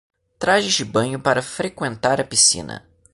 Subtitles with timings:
[0.39, 2.83] Trajes de banho para frequentar a piscina